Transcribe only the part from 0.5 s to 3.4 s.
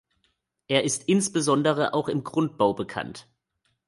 Er ist insbesondere auch im Grundbau bekannt.